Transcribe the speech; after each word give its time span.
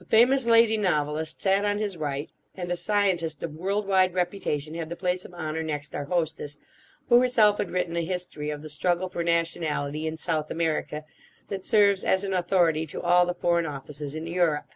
A 0.00 0.04
famous 0.04 0.46
lady 0.46 0.76
novelist 0.76 1.40
sat 1.40 1.64
on 1.64 1.78
his 1.78 1.96
right, 1.96 2.28
and 2.56 2.72
a 2.72 2.76
scientist 2.76 3.44
of 3.44 3.54
world 3.54 3.86
wide 3.86 4.14
reputation 4.14 4.74
had 4.74 4.88
the 4.88 4.96
place 4.96 5.24
of 5.24 5.32
honour 5.32 5.62
next 5.62 5.94
our 5.94 6.06
hostess, 6.06 6.58
who 7.08 7.20
herself 7.20 7.58
had 7.58 7.70
written 7.70 7.94
a 7.94 8.00
history 8.04 8.50
of 8.50 8.62
the 8.62 8.68
struggle 8.68 9.08
for 9.08 9.22
nationality 9.22 10.08
in 10.08 10.16
South 10.16 10.50
America 10.50 11.04
that 11.50 11.64
serves 11.64 12.02
as 12.02 12.24
an 12.24 12.34
authority 12.34 12.84
to 12.88 13.00
all 13.00 13.24
the 13.24 13.32
Foreign 13.34 13.64
Offices 13.64 14.16
in 14.16 14.26
Europe. 14.26 14.70